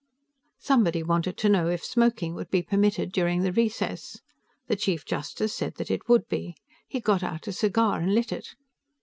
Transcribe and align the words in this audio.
Somebody 0.57 1.03
wanted 1.03 1.37
to 1.37 1.47
know 1.47 1.67
if 1.69 1.83
smoking 1.85 2.33
would 2.33 2.49
be 2.49 2.63
permitted 2.63 3.11
during 3.11 3.43
the 3.43 3.51
recess. 3.51 4.19
The 4.65 4.75
Chief 4.75 5.05
Justice 5.05 5.53
said 5.53 5.75
that 5.75 5.91
it 5.91 6.09
would. 6.09 6.23
He 6.31 6.99
got 6.99 7.21
out 7.21 7.47
a 7.47 7.51
cigar 7.51 7.99
and 7.99 8.15
lit 8.15 8.31
it. 8.31 8.55